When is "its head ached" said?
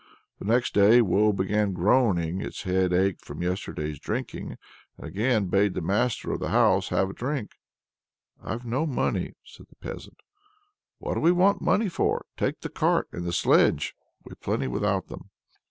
2.41-3.23